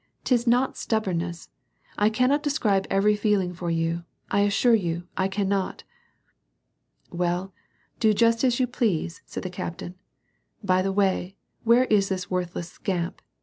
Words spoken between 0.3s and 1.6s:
not stubbornness!